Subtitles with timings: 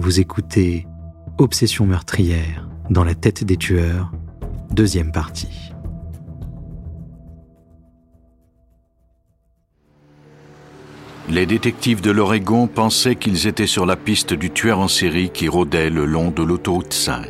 [0.00, 0.86] Vous écoutez
[1.38, 4.12] Obsession meurtrière dans la tête des tueurs,
[4.70, 5.72] deuxième partie.
[11.28, 15.48] Les détectives de l'Oregon pensaient qu'ils étaient sur la piste du tueur en série qui
[15.48, 17.28] rôdait le long de l'autoroute 5.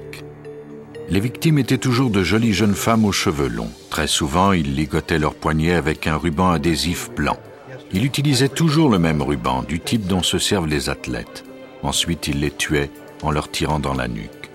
[1.08, 3.72] Les victimes étaient toujours de jolies jeunes femmes aux cheveux longs.
[3.88, 7.38] Très souvent, ils ligotaient leurs poignets avec un ruban adhésif blanc.
[7.94, 11.47] Il utilisait toujours le même ruban, du type dont se servent les athlètes.
[11.82, 12.90] Ensuite, il les tuait
[13.22, 14.50] en leur tirant dans la nuque.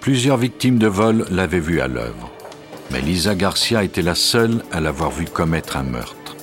[0.00, 2.30] Plusieurs victimes de vol l'avaient vu à l'œuvre,
[2.90, 6.36] mais Lisa Garcia était la seule à l'avoir vu commettre un meurtre.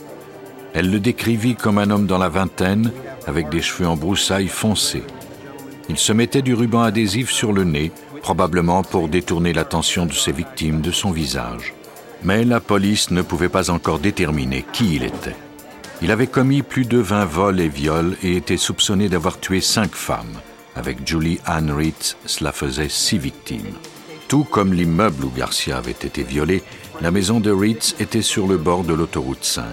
[0.74, 2.92] Elle le décrivit comme un homme dans la vingtaine,
[3.26, 5.04] avec des cheveux en broussailles foncés.
[5.90, 7.92] Il se mettait du ruban adhésif sur le nez,
[8.22, 11.74] probablement pour détourner l'attention de ses victimes de son visage.
[12.24, 15.36] Mais la police ne pouvait pas encore déterminer qui il était.
[16.02, 19.96] Il avait commis plus de 20 vols et viols et était soupçonné d'avoir tué cinq
[19.96, 20.42] femmes.
[20.76, 23.74] Avec Julie Ann Ritz, cela faisait six victimes.
[24.28, 26.62] Tout comme l'immeuble où Garcia avait été violé,
[27.02, 29.64] la maison de Ritz était sur le bord de l'autoroute 5.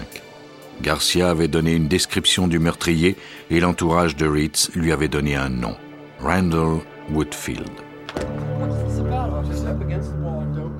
[0.81, 3.15] Garcia avait donné une description du meurtrier
[3.51, 5.75] et l'entourage de Ritz lui avait donné un nom,
[6.21, 6.79] Randall
[7.11, 7.69] Woodfield.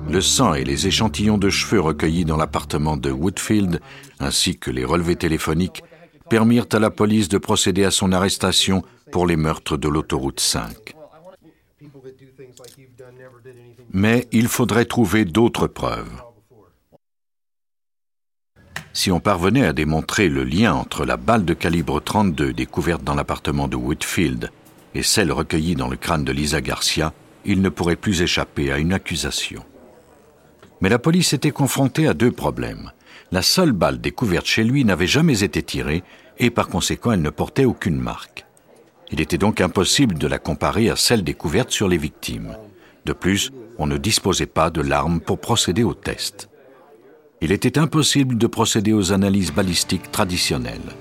[0.08, 3.80] Le sang et les échantillons de cheveux recueillis dans l'appartement de Woodfield,
[4.20, 5.82] ainsi que les relevés téléphoniques,
[6.30, 10.94] permirent à la police de procéder à son arrestation pour les meurtres de l'autoroute 5.
[13.92, 16.22] Mais il faudrait trouver d'autres preuves.
[18.92, 23.14] Si on parvenait à démontrer le lien entre la balle de calibre 32 découverte dans
[23.14, 24.50] l'appartement de Whitfield
[24.94, 27.12] et celle recueillie dans le crâne de Lisa Garcia,
[27.44, 29.62] il ne pourrait plus échapper à une accusation.
[30.80, 32.92] Mais la police était confrontée à deux problèmes.
[33.32, 36.02] La seule balle découverte chez lui n'avait jamais été tirée
[36.38, 38.46] et par conséquent elle ne portait aucune marque.
[39.10, 42.56] Il était donc impossible de la comparer à celle découverte sur les victimes.
[43.04, 46.48] De plus, on ne disposait pas de l'arme pour procéder au test
[47.40, 50.94] il était impossible de procéder aux analyses balistiques traditionnelles.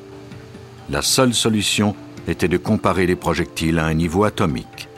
[0.90, 1.96] La seule solution
[2.28, 4.90] était de comparer les projectiles à un niveau atomique.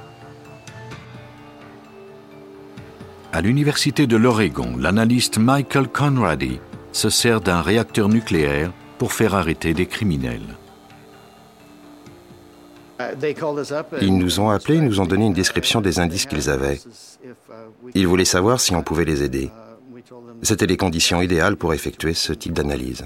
[3.37, 6.59] À l'Université de l'Oregon, l'analyste Michael Conrady
[6.91, 10.57] se sert d'un réacteur nucléaire pour faire arrêter des criminels.
[14.01, 16.79] Ils nous ont appelés et nous ont donné une description des indices qu'ils avaient.
[17.93, 19.51] Ils voulaient savoir si on pouvait les aider.
[20.41, 23.05] C'était les conditions idéales pour effectuer ce type d'analyse.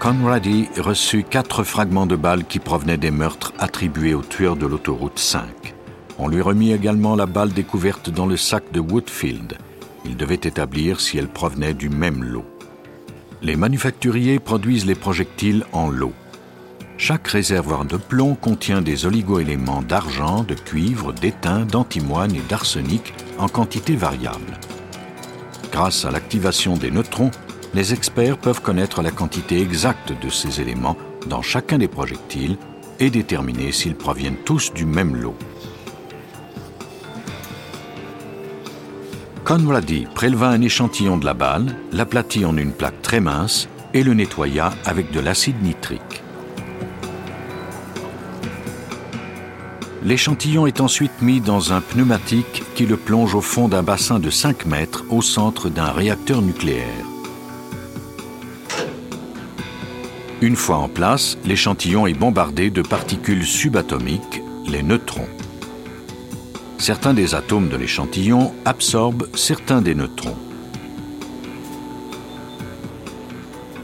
[0.00, 5.20] Conrady reçut quatre fragments de balles qui provenaient des meurtres attribués au tueur de l'autoroute
[5.20, 5.76] 5.
[6.18, 9.56] On lui remit également la balle découverte dans le sac de Woodfield.
[10.04, 12.44] Il devait établir si elle provenait du même lot.
[13.40, 16.12] Les manufacturiers produisent les projectiles en lot.
[16.96, 23.48] Chaque réservoir de plomb contient des oligoéléments d'argent, de cuivre, d'étain, d'antimoine et d'arsenic en
[23.48, 24.58] quantité variable.
[25.70, 27.30] Grâce à l'activation des neutrons,
[27.74, 30.96] les experts peuvent connaître la quantité exacte de ces éléments
[31.28, 32.56] dans chacun des projectiles
[32.98, 35.36] et déterminer s'ils proviennent tous du même lot.
[39.48, 44.12] Conrady préleva un échantillon de la balle, l'aplatit en une plaque très mince et le
[44.12, 46.22] nettoya avec de l'acide nitrique.
[50.04, 54.28] L'échantillon est ensuite mis dans un pneumatique qui le plonge au fond d'un bassin de
[54.28, 57.06] 5 mètres au centre d'un réacteur nucléaire.
[60.42, 65.37] Une fois en place, l'échantillon est bombardé de particules subatomiques, les neutrons.
[66.78, 70.36] Certains des atomes de l'échantillon absorbent certains des neutrons.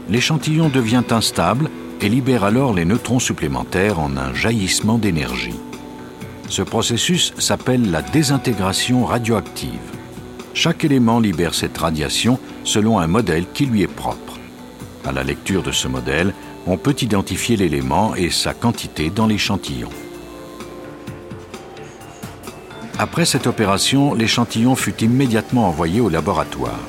[0.09, 1.69] L'échantillon devient instable
[1.99, 5.59] et libère alors les neutrons supplémentaires en un jaillissement d'énergie.
[6.47, 9.91] Ce processus s'appelle la désintégration radioactive.
[10.53, 14.39] Chaque élément libère cette radiation selon un modèle qui lui est propre.
[15.03, 16.33] À la lecture de ce modèle,
[16.65, 19.89] on peut identifier l'élément et sa quantité dans l'échantillon.
[22.97, 26.79] Après cette opération, l'échantillon fut immédiatement envoyé au laboratoire.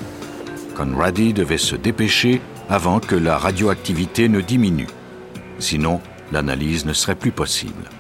[0.77, 4.87] Conrady devait se dépêcher avant que la radioactivité ne diminue.
[5.59, 6.01] Sinon,
[6.31, 7.91] l'analyse ne serait plus possible.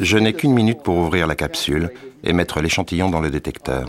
[0.00, 1.90] Je n'ai qu'une minute pour ouvrir la capsule
[2.24, 3.88] et mettre l'échantillon dans le détecteur.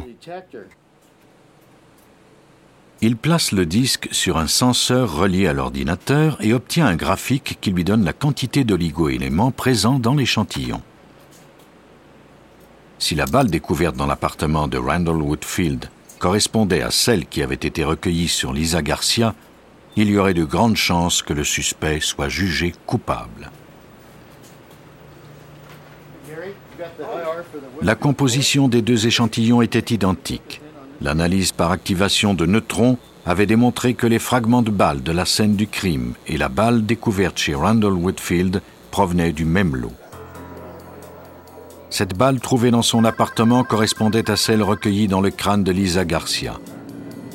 [3.01, 7.71] Il place le disque sur un senseur relié à l'ordinateur et obtient un graphique qui
[7.71, 10.81] lui donne la quantité d'oligo-éléments présents dans l'échantillon.
[12.99, 17.85] Si la balle découverte dans l'appartement de Randall Woodfield correspondait à celle qui avait été
[17.85, 19.33] recueillie sur Lisa Garcia,
[19.95, 23.51] il y aurait de grandes chances que le suspect soit jugé coupable.
[27.81, 30.61] La composition des deux échantillons était identique.
[31.01, 35.55] L'analyse par activation de neutrons avait démontré que les fragments de balles de la scène
[35.55, 38.61] du crime et la balle découverte chez Randall Whitfield
[38.91, 39.93] provenaient du même lot.
[41.89, 46.05] Cette balle trouvée dans son appartement correspondait à celle recueillie dans le crâne de Lisa
[46.05, 46.59] Garcia.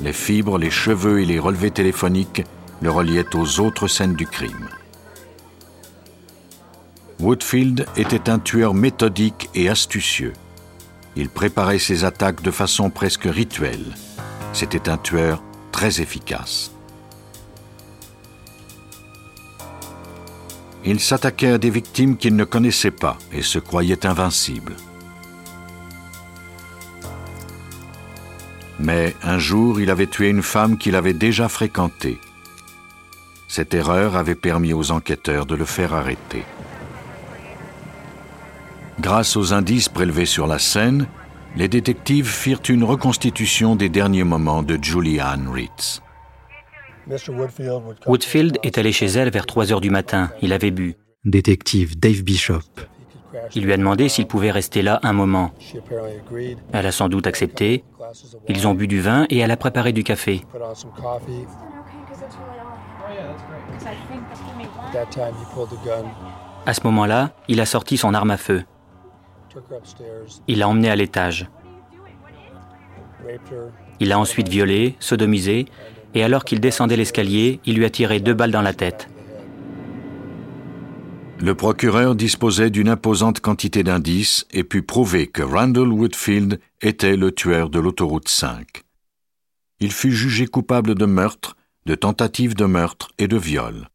[0.01, 2.43] Les fibres, les cheveux et les relevés téléphoniques
[2.81, 4.69] le reliaient aux autres scènes du crime.
[7.19, 10.33] Woodfield était un tueur méthodique et astucieux.
[11.15, 13.95] Il préparait ses attaques de façon presque rituelle.
[14.51, 15.41] C'était un tueur
[15.71, 16.74] très efficace.
[20.87, 24.75] Il s'attaquait à des victimes qu'il ne connaissait pas et se croyait invincible.
[28.79, 32.19] Mais un jour, il avait tué une femme qu'il avait déjà fréquentée.
[33.47, 36.43] Cette erreur avait permis aux enquêteurs de le faire arrêter.
[38.99, 41.07] Grâce aux indices prélevés sur la scène,
[41.55, 46.01] les détectives firent une reconstitution des derniers moments de Julianne Ritz.
[48.07, 50.31] Woodfield est allé chez elle vers 3 heures du matin.
[50.41, 50.95] Il avait bu.
[51.23, 52.61] Détective Dave Bishop.
[53.53, 55.51] Il lui a demandé s'il pouvait rester là un moment.
[56.71, 57.83] Elle a sans doute accepté.
[58.47, 60.41] Ils ont bu du vin et elle a préparé du café.
[66.65, 68.63] À ce moment-là, il a sorti son arme à feu.
[70.47, 71.47] Il l'a emmenée à l'étage.
[73.99, 75.65] Il l'a ensuite violée, sodomisée,
[76.15, 79.09] et alors qu'il descendait l'escalier, il lui a tiré deux balles dans la tête.
[81.39, 87.33] Le procureur disposait d'une imposante quantité d'indices et put prouver que Randall Woodfield était le
[87.33, 88.83] tueur de l'autoroute 5.
[89.81, 93.89] Il fut jugé coupable de meurtre, de tentative de meurtre et de viol.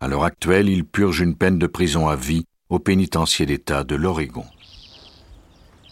[0.00, 3.96] À l'heure actuelle, il purge une peine de prison à vie au pénitencier d'État de
[3.96, 4.46] l'Oregon.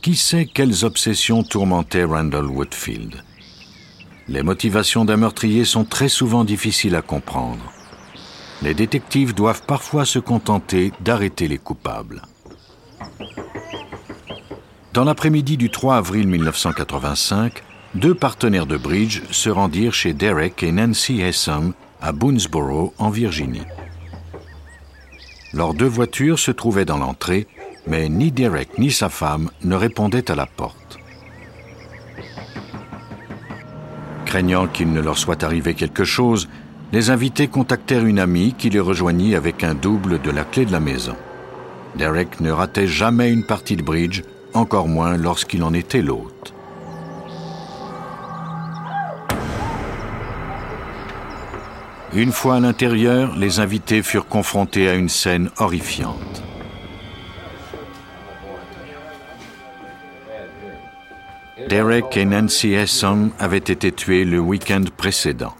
[0.00, 3.22] Qui sait quelles obsessions tourmentaient Randall Woodfield?
[4.28, 7.72] Les motivations d'un meurtrier sont très souvent difficiles à comprendre.
[8.62, 12.22] Les détectives doivent parfois se contenter d'arrêter les coupables.
[14.92, 17.62] Dans l'après-midi du 3 avril 1985,
[17.94, 23.66] deux partenaires de bridge se rendirent chez Derek et Nancy Hessam à Boonesboro, en Virginie.
[25.52, 27.46] Leurs deux voitures se trouvaient dans l'entrée
[27.86, 30.98] mais ni Derek ni sa femme ne répondaient à la porte.
[34.32, 36.48] Craignant qu'il ne leur soit arrivé quelque chose,
[36.90, 40.72] les invités contactèrent une amie qui les rejoignit avec un double de la clé de
[40.72, 41.16] la maison.
[41.96, 44.22] Derek ne ratait jamais une partie de bridge,
[44.54, 46.54] encore moins lorsqu'il en était l'hôte.
[52.14, 56.42] Une fois à l'intérieur, les invités furent confrontés à une scène horrifiante.
[61.72, 65.54] Derek et Nancy Hesson avaient été tués le week-end précédent.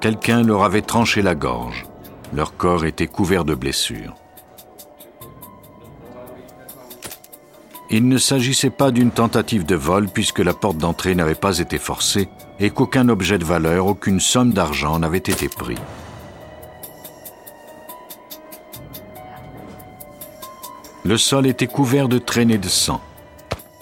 [0.00, 1.86] Quelqu'un leur avait tranché la gorge.
[2.34, 4.16] Leur corps était couvert de blessures.
[7.88, 11.78] Il ne s'agissait pas d'une tentative de vol puisque la porte d'entrée n'avait pas été
[11.78, 12.28] forcée
[12.58, 15.78] et qu'aucun objet de valeur, aucune somme d'argent n'avait été pris.
[21.06, 22.98] Le sol était couvert de traînées de sang.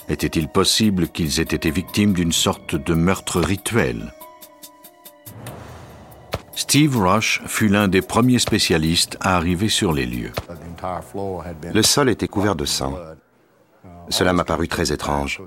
[0.08, 4.12] Était-il possible qu'ils aient été victimes d'une sorte de meurtre rituel?
[6.56, 10.32] Steve Rush fut l'un des premiers spécialistes à arriver sur les lieux.
[11.72, 12.98] Le sol était couvert de sang.
[14.08, 15.40] Cela m'a paru très étrange.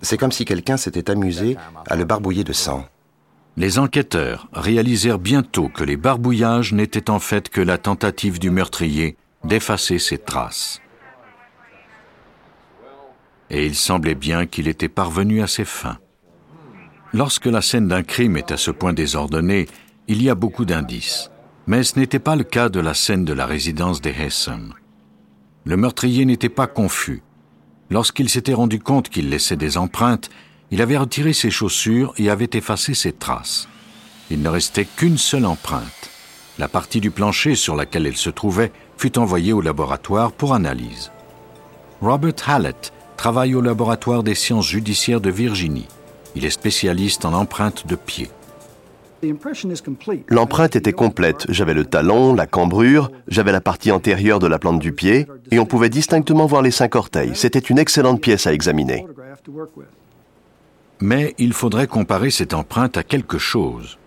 [0.00, 1.58] C'est comme si quelqu'un s'était amusé
[1.88, 2.86] à le barbouiller de sang.
[3.58, 9.18] Les enquêteurs réalisèrent bientôt que les barbouillages n'étaient en fait que la tentative du meurtrier
[9.44, 10.80] d'effacer ses traces.
[13.50, 15.98] Et il semblait bien qu'il était parvenu à ses fins.
[17.12, 19.66] Lorsque la scène d'un crime est à ce point désordonnée,
[20.06, 21.30] il y a beaucoup d'indices.
[21.66, 24.70] Mais ce n'était pas le cas de la scène de la résidence des Hesson.
[25.64, 27.22] Le meurtrier n'était pas confus.
[27.90, 30.30] Lorsqu'il s'était rendu compte qu'il laissait des empreintes,
[30.70, 33.68] il avait retiré ses chaussures et avait effacé ses traces.
[34.30, 36.10] Il ne restait qu'une seule empreinte.
[36.58, 41.10] La partie du plancher sur laquelle elle se trouvait fut envoyé au laboratoire pour analyse.
[42.02, 45.88] Robert Hallett travaille au laboratoire des sciences judiciaires de Virginie.
[46.34, 48.30] Il est spécialiste en empreintes de pied.
[50.28, 51.46] L'empreinte était complète.
[51.48, 55.58] J'avais le talon, la cambrure, j'avais la partie antérieure de la plante du pied, et
[55.58, 57.32] on pouvait distinctement voir les cinq orteils.
[57.34, 59.06] C'était une excellente pièce à examiner.
[61.00, 63.98] Mais il faudrait comparer cette empreinte à quelque chose.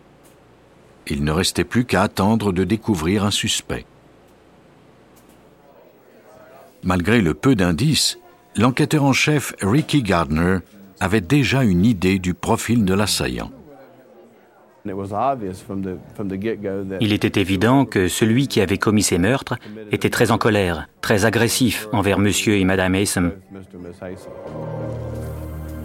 [1.08, 3.86] Il ne restait plus qu'à attendre de découvrir un suspect.
[6.84, 8.20] Malgré le peu d'indices,
[8.58, 10.58] l'enquêteur en chef Ricky Gardner
[11.00, 13.52] avait déjà une idée du profil de l'assaillant.
[17.00, 19.56] Il était évident que celui qui avait commis ces meurtres
[19.92, 23.32] était très en colère, très agressif envers monsieur et madame Haysom.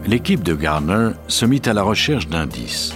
[0.04, 2.92] L'équipe de Gardner se mit à la recherche d'indices.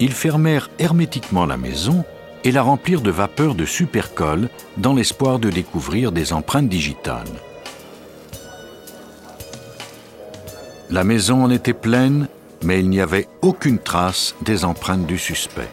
[0.00, 2.04] Ils fermèrent hermétiquement la maison
[2.44, 7.26] et la remplirent de vapeur de supercolle dans l'espoir de découvrir des empreintes digitales.
[10.90, 12.28] La maison en était pleine,
[12.62, 15.68] mais il n'y avait aucune trace des empreintes du suspect.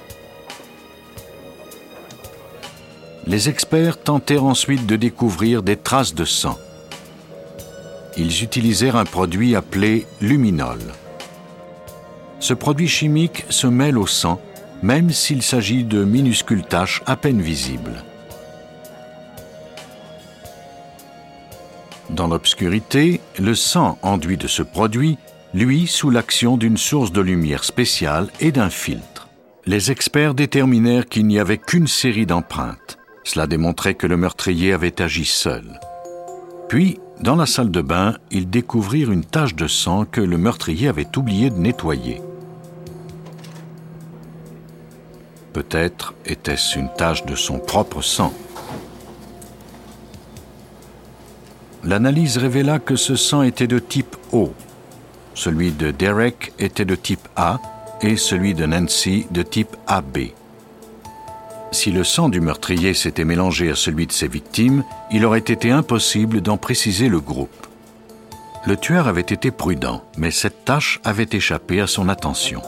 [3.25, 6.58] Les experts tentèrent ensuite de découvrir des traces de sang.
[8.17, 10.79] Ils utilisèrent un produit appelé luminol.
[12.39, 14.41] Ce produit chimique se mêle au sang,
[14.84, 18.04] même s'il s'agit de minuscules taches à peine visibles.
[22.10, 25.18] Dans l'obscurité, le sang enduit de ce produit,
[25.54, 29.30] lui, sous l'action d'une source de lumière spéciale et d'un filtre.
[29.66, 32.98] Les experts déterminèrent qu'il n'y avait qu'une série d'empreintes.
[33.24, 35.80] Cela démontrait que le meurtrier avait agi seul.
[36.68, 40.90] Puis, dans la salle de bain, ils découvrirent une tache de sang que le meurtrier
[40.90, 42.22] avait oublié de nettoyer.
[45.54, 48.34] Peut-être était-ce une tache de son propre sang.
[51.84, 54.52] L'analyse révéla que ce sang était de type O.
[55.36, 57.60] Celui de Derek était de type A
[58.02, 60.18] et celui de Nancy de type AB.
[61.72, 65.72] Si le sang du meurtrier s'était mélangé à celui de ses victimes, il aurait été
[65.72, 67.68] impossible d'en préciser le groupe.
[68.66, 72.62] Le tueur avait été prudent, mais cette tâche avait échappé à son attention.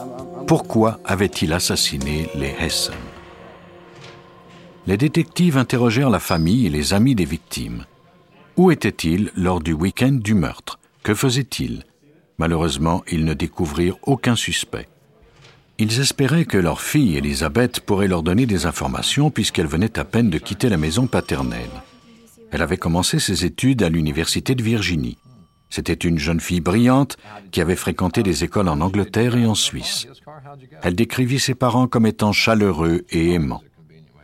[0.46, 2.94] Pourquoi avait-il assassiné les Hessen
[4.86, 7.84] Les détectives interrogèrent la famille et les amis des victimes.
[8.56, 10.78] Où était-il lors du week-end du meurtre?
[11.02, 11.82] Que faisait-il?
[12.38, 14.88] Malheureusement, ils ne découvrirent aucun suspect.
[15.78, 20.30] Ils espéraient que leur fille, Elisabeth, pourrait leur donner des informations puisqu'elle venait à peine
[20.30, 21.82] de quitter la maison paternelle.
[22.52, 25.18] Elle avait commencé ses études à l'Université de Virginie.
[25.70, 27.16] C'était une jeune fille brillante
[27.50, 30.06] qui avait fréquenté des écoles en Angleterre et en Suisse.
[30.82, 33.62] Elle décrivit ses parents comme étant chaleureux et aimants.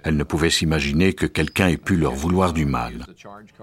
[0.04, 3.06] Elle ne pouvait s'imaginer que quelqu'un ait pu leur vouloir du mal.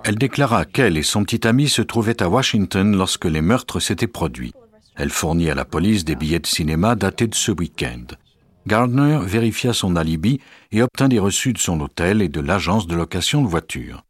[0.04, 4.08] Elle déclara qu'elle et son petit ami se trouvaient à Washington lorsque les meurtres s'étaient
[4.08, 4.54] produits.
[4.96, 8.06] Elle fournit à la police des billets de cinéma datés de ce week-end.
[8.68, 10.40] Gardner vérifia son alibi
[10.72, 14.04] et obtint des reçus de son hôtel et de l'agence de location de voitures.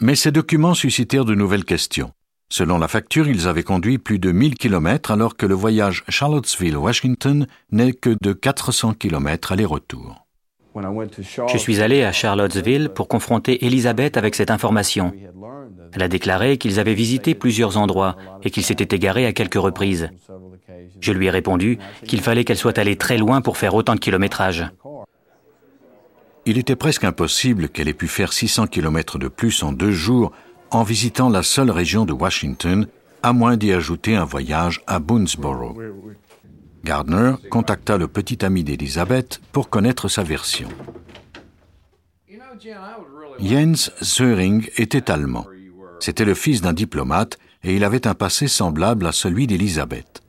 [0.00, 2.12] Mais ces documents suscitèrent de nouvelles questions.
[2.50, 7.46] Selon la facture, ils avaient conduit plus de 1000 kilomètres alors que le voyage Charlottesville-Washington
[7.72, 10.24] n'est que de 400 kilomètres aller-retour.
[10.76, 15.12] Je suis allé à Charlottesville pour confronter Elisabeth avec cette information.
[15.92, 20.10] Elle a déclaré qu'ils avaient visité plusieurs endroits et qu'ils s'étaient égarés à quelques reprises.
[21.00, 24.00] Je lui ai répondu qu'il fallait qu'elle soit allée très loin pour faire autant de
[24.00, 24.66] kilométrage.
[26.46, 30.32] Il était presque impossible qu'elle ait pu faire 600 kilomètres de plus en deux jours
[30.74, 32.86] en visitant la seule région de Washington,
[33.22, 35.76] à moins d'y ajouter un voyage à Boonesboro.
[36.84, 40.68] Gardner contacta le petit ami d'Elisabeth pour connaître sa version.
[43.40, 45.46] Jens Söring était allemand.
[46.00, 50.22] C'était le fils d'un diplomate et il avait un passé semblable à celui d'Elisabeth.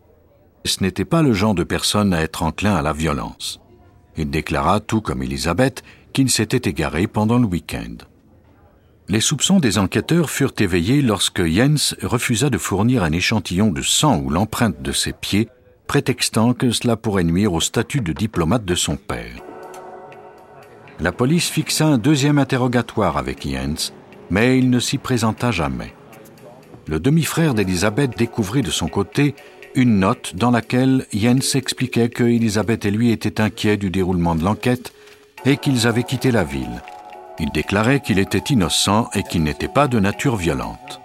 [0.63, 3.59] Ce n'était pas le genre de personne à être enclin à la violence.
[4.17, 5.83] Il déclara, tout comme Elisabeth,
[6.13, 7.97] qu'il s'était égaré pendant le week-end.
[9.07, 14.19] Les soupçons des enquêteurs furent éveillés lorsque Jens refusa de fournir un échantillon de sang
[14.19, 15.47] ou l'empreinte de ses pieds,
[15.85, 19.43] prétextant que cela pourrait nuire au statut de diplomate de son père.
[20.99, 23.93] La police fixa un deuxième interrogatoire avec Jens,
[24.31, 25.93] mais il ne s'y présenta jamais.
[26.87, 29.35] Le demi-frère d'Elisabeth découvrit de son côté
[29.75, 34.43] une note dans laquelle Jens expliquait que Elisabeth et lui étaient inquiets du déroulement de
[34.43, 34.93] l'enquête
[35.45, 36.81] et qu'ils avaient quitté la ville.
[37.37, 41.01] Il déclarait qu'il était innocent et qu'il n'était pas de nature violente.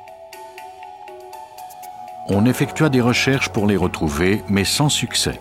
[2.29, 5.41] On effectua des recherches pour les retrouver, mais sans succès.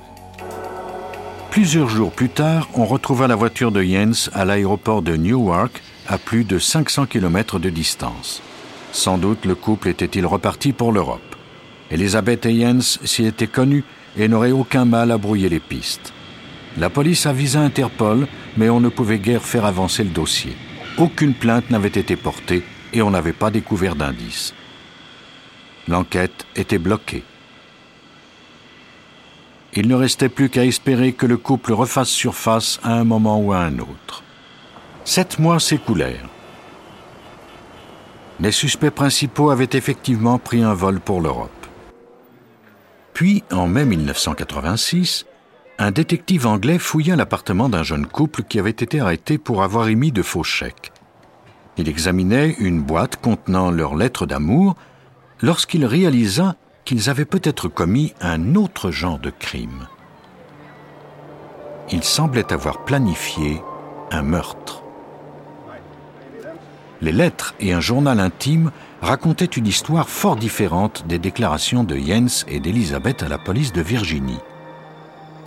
[1.51, 6.17] Plusieurs jours plus tard, on retrouva la voiture de Jens à l'aéroport de Newark, à
[6.17, 8.41] plus de 500 km de distance.
[8.91, 11.35] Sans doute le couple était-il reparti pour l'Europe.
[11.91, 13.83] Elisabeth et Jens s'y étaient connus
[14.17, 16.13] et n'auraient aucun mal à brouiller les pistes.
[16.77, 18.27] La police avisa Interpol,
[18.57, 20.55] mais on ne pouvait guère faire avancer le dossier.
[20.99, 24.53] Aucune plainte n'avait été portée et on n'avait pas découvert d'indices.
[25.87, 27.23] L'enquête était bloquée.
[29.75, 33.53] Il ne restait plus qu'à espérer que le couple refasse surface à un moment ou
[33.53, 34.23] à un autre.
[35.05, 36.27] Sept mois s'écoulèrent.
[38.41, 41.65] Les suspects principaux avaient effectivement pris un vol pour l'Europe.
[43.13, 45.25] Puis, en mai 1986,
[45.81, 50.11] un détective anglais fouilla l'appartement d'un jeune couple qui avait été arrêté pour avoir émis
[50.11, 50.91] de faux chèques.
[51.77, 54.75] Il examinait une boîte contenant leurs lettres d'amour
[55.41, 59.87] lorsqu'il réalisa qu'ils avaient peut-être commis un autre genre de crime.
[61.91, 63.61] Ils semblaient avoir planifié
[64.11, 64.83] un meurtre.
[66.99, 68.71] Les lettres et un journal intime
[69.01, 73.81] racontaient une histoire fort différente des déclarations de Jens et d'Elisabeth à la police de
[73.81, 74.39] Virginie.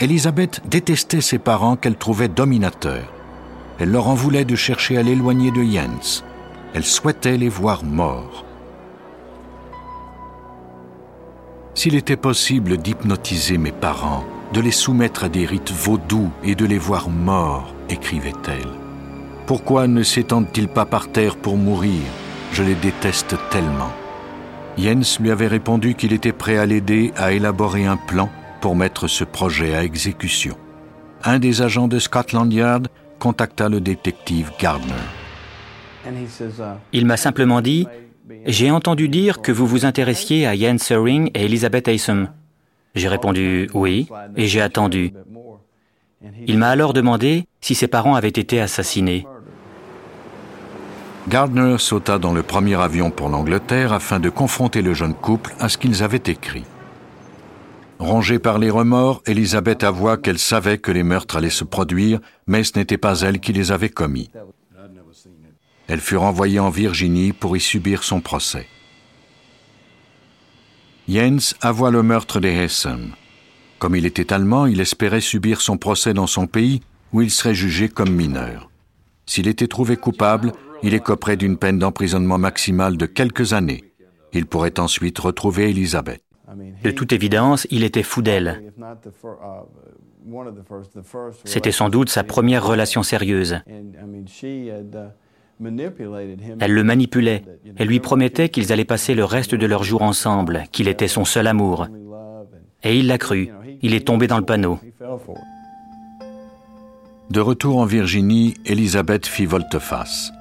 [0.03, 3.07] Elisabeth détestait ses parents qu'elle trouvait dominateurs.
[3.79, 6.25] Elle leur en voulait de chercher à l'éloigner de Jens.
[6.75, 8.45] Elle souhaitait les voir morts.
[11.77, 16.67] S'il était possible d'hypnotiser mes parents, de les soumettre à des rites vaudous et de
[16.67, 18.73] les voir morts, écrivait-elle.
[19.47, 22.03] Pourquoi ne s'étendent-ils pas par terre pour mourir?
[22.53, 23.93] Je les déteste tellement.
[24.77, 28.31] Jens lui avait répondu qu'il était prêt à l'aider à élaborer un plan
[28.62, 30.57] pour mettre ce projet à exécution.
[31.25, 32.88] Un des agents de Scotland Yard
[33.19, 35.04] contacta le détective Gardner.
[36.92, 37.87] Il m'a simplement dit
[38.47, 42.28] j'ai entendu dire que vous vous intéressiez à Jens Söring et Elizabeth Haysom.
[42.95, 45.12] J'ai répondu oui, et j'ai attendu.
[46.47, 49.26] Il m'a alors demandé si ses parents avaient été assassinés.
[51.28, 55.69] Gardner sauta dans le premier avion pour l'Angleterre afin de confronter le jeune couple à
[55.69, 56.64] ce qu'ils avaient écrit.
[58.03, 62.19] Rongée par les remords, Elisabeth avoua qu'elle savait que les meurtres allaient se produire,
[62.49, 64.29] mais ce n'était pas elle qui les avait commis.
[65.87, 68.67] Elle fut renvoyée en Virginie pour y subir son procès.
[71.09, 73.13] Jens avoua le meurtre des Hessen.
[73.79, 76.81] Comme il était allemand, il espérait subir son procès dans son pays
[77.13, 78.69] où il serait jugé comme mineur.
[79.27, 83.85] S'il était trouvé coupable, il écoperait d'une peine d'emprisonnement maximale de quelques années.
[84.33, 86.23] Il pourrait ensuite retrouver Elisabeth.
[86.83, 88.73] De toute évidence, il était fou d'elle.
[91.45, 93.61] C'était sans doute sa première relation sérieuse.
[96.61, 97.45] Elle le manipulait.
[97.77, 101.25] Elle lui promettait qu'ils allaient passer le reste de leur jour ensemble, qu'il était son
[101.25, 101.87] seul amour.
[102.83, 103.51] Et il l'a cru.
[103.83, 104.79] Il est tombé dans le panneau.
[107.31, 110.33] De retour en Virginie, Elisabeth fit volte-face.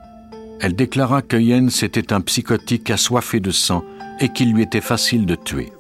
[0.60, 3.84] Elle déclara que Jens était un psychotique assoiffé de sang
[4.20, 5.72] et qu'il lui était facile de tuer.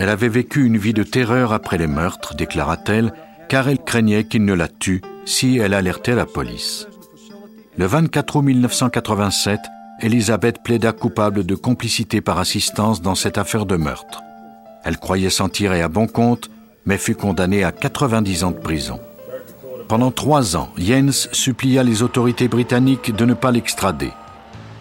[0.00, 3.12] Elle avait vécu une vie de terreur après les meurtres, déclara-t-elle,
[3.50, 6.88] car elle craignait qu'il ne la tue si elle alertait la police.
[7.76, 9.60] Le 24 août 1987,
[10.00, 14.22] Elisabeth plaida coupable de complicité par assistance dans cette affaire de meurtre.
[14.84, 16.48] Elle croyait s'en tirer à bon compte,
[16.86, 19.00] mais fut condamnée à 90 ans de prison.
[19.86, 24.12] Pendant trois ans, Jens supplia les autorités britanniques de ne pas l'extrader.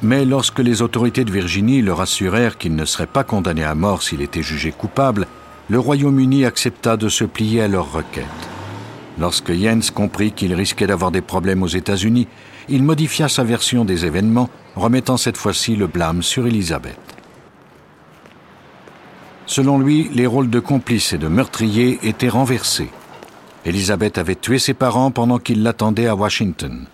[0.02, 4.02] Mais lorsque les autorités de Virginie leur assurèrent qu'il ne serait pas condamné à mort
[4.02, 5.28] s'il était jugé coupable,
[5.70, 8.26] le Royaume-Uni accepta de se plier à leur requête.
[9.20, 12.28] Lorsque Jens comprit qu'il risquait d'avoir des problèmes aux États-Unis,
[12.70, 16.98] il modifia sa version des événements, remettant cette fois-ci le blâme sur Elisabeth.
[19.46, 22.90] Selon lui, les rôles de complice et de meurtrier étaient renversés.
[23.66, 26.86] Elisabeth avait tué ses parents pendant qu'il l'attendait à Washington.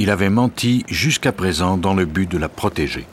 [0.00, 3.06] Il avait menti jusqu'à présent dans le but de la protéger.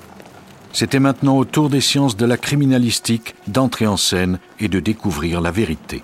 [0.71, 5.41] C'était maintenant au tour des sciences de la criminalistique d'entrer en scène et de découvrir
[5.41, 6.01] la vérité.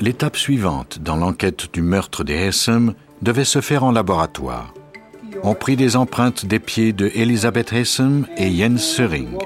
[0.00, 4.74] L'étape suivante dans l'enquête du meurtre des Hessem devait se faire en laboratoire
[5.42, 9.38] ont pris des empreintes des pieds de Elizabeth Hessem et Jens Söring.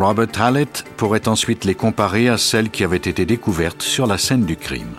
[0.00, 4.46] Robert Hallett pourrait ensuite les comparer à celles qui avaient été découvertes sur la scène
[4.46, 4.94] du crime.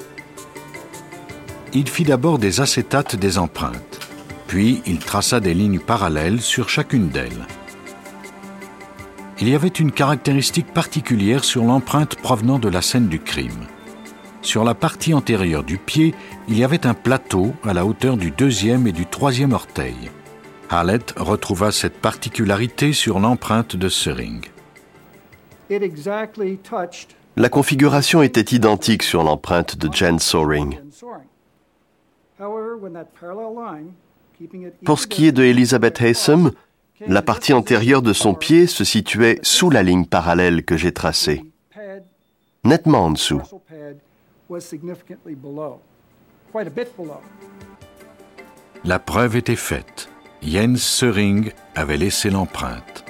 [1.74, 4.13] Il fit d'abord des acétates des empreintes,
[4.54, 7.48] puis il traça des lignes parallèles sur chacune d'elles.
[9.40, 13.66] Il y avait une caractéristique particulière sur l'empreinte provenant de la scène du crime.
[14.44, 16.14] Sur la partie antérieure du pied,
[16.48, 20.12] il y avait un plateau à la hauteur du deuxième et du troisième orteil.
[20.70, 24.46] Hallett retrouva cette particularité sur l'empreinte de Söring.
[27.36, 30.78] La configuration était identique sur l'empreinte de Jen Soring.
[34.86, 36.52] Pour ce qui est de Elizabeth Haysom,
[37.06, 41.44] la partie antérieure de son pied se situait sous la ligne parallèle que j'ai tracée,
[42.64, 43.42] nettement en dessous.
[48.86, 50.10] La preuve était faite.
[50.42, 53.06] Jens Söring avait laissé l'empreinte.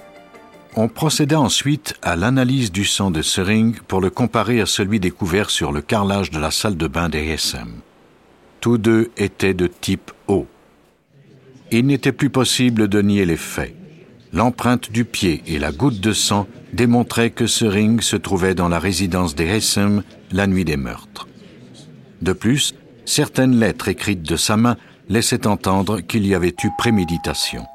[0.75, 5.49] On procéda ensuite à l'analyse du sang de Sering pour le comparer à celui découvert
[5.49, 7.81] sur le carrelage de la salle de bain des SM.
[8.59, 10.11] Tous deux étaient de type.
[11.75, 13.73] Il n'était plus possible de nier les faits.
[14.31, 18.77] L'empreinte du pied et la goutte de sang démontraient que Sering se trouvait dans la
[18.77, 21.27] résidence des SM la nuit des meurtres.
[22.21, 24.77] De plus, certaines lettres écrites de sa main
[25.09, 27.65] laissaient entendre qu'il y avait eu préméditation.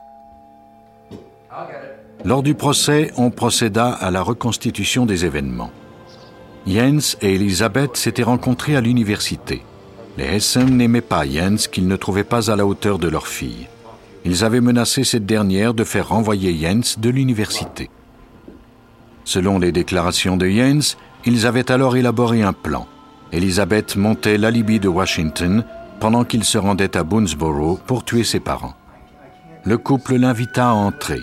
[2.24, 5.72] Lors du procès, on procéda à la reconstitution des événements.
[6.68, 9.64] Jens et Elisabeth s'étaient rencontrés à l'université.
[10.16, 13.66] Les Hessen n'aimaient pas Jens qu'ils ne trouvaient pas à la hauteur de leur fille.
[14.30, 17.88] Ils avaient menacé cette dernière de faire renvoyer Jens de l'université.
[19.24, 22.86] Selon les déclarations de Jens, ils avaient alors élaboré un plan.
[23.32, 25.64] Elisabeth montait l'alibi de Washington
[25.98, 28.74] pendant qu'il se rendait à Boonesboro pour tuer ses parents.
[29.64, 31.22] Le couple l'invita à entrer.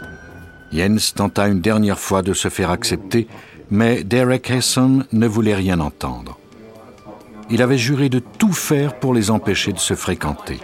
[0.73, 3.27] Jens tenta une dernière fois de se faire accepter,
[3.69, 6.39] mais Derek Hesson ne voulait rien entendre.
[7.51, 10.59] Il avait juré de tout faire pour les empêcher de se fréquenter.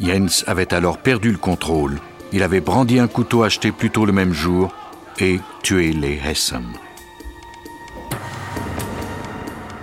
[0.00, 1.98] Jens avait alors perdu le contrôle.
[2.32, 4.72] Il avait brandi un couteau acheté plus tôt le même jour
[5.18, 6.62] et tué les Hesson.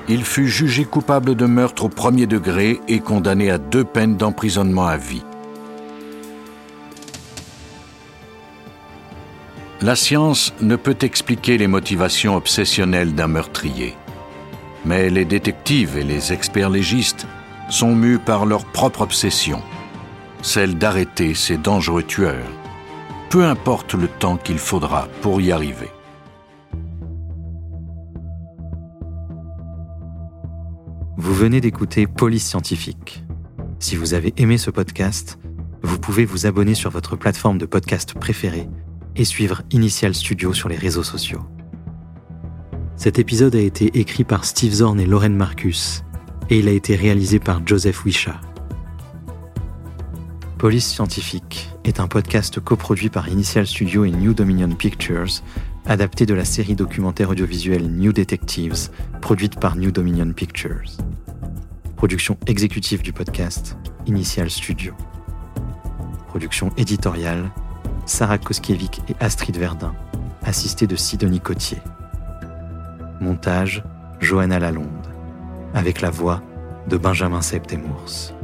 [0.07, 4.85] Il fut jugé coupable de meurtre au premier degré et condamné à deux peines d'emprisonnement
[4.85, 5.23] à vie.
[9.81, 13.95] La science ne peut expliquer les motivations obsessionnelles d'un meurtrier.
[14.85, 17.27] Mais les détectives et les experts légistes
[17.69, 19.61] sont mus par leur propre obsession,
[20.45, 22.47] celle d'arrêter ces dangereux tueurs,
[23.31, 25.89] peu importe le temps qu'il faudra pour y arriver.
[31.17, 33.23] Vous venez d'écouter Police Scientifique.
[33.79, 35.39] Si vous avez aimé ce podcast,
[35.81, 38.69] vous pouvez vous abonner sur votre plateforme de podcast préférée
[39.15, 41.41] et suivre Initial Studio sur les réseaux sociaux.
[42.97, 46.03] Cet épisode a été écrit par Steve Zorn et Lauren Marcus,
[46.51, 48.39] et il a été réalisé par Joseph Wisha.
[50.65, 55.43] Police Scientifique est un podcast coproduit par Initial Studio et New Dominion Pictures,
[55.85, 58.89] adapté de la série documentaire audiovisuelle New Detectives,
[59.21, 60.97] produite par New Dominion Pictures.
[61.95, 64.95] Production exécutive du podcast, Initial Studio.
[66.29, 67.51] Production éditoriale,
[68.07, 69.93] Sarah Koskiewicz et Astrid Verdun,
[70.41, 71.77] assistée de Sidonie Cotier.
[73.21, 73.83] Montage,
[74.19, 75.13] Johanna Lalonde,
[75.75, 76.41] avec la voix
[76.89, 78.34] de Benjamin Septemours.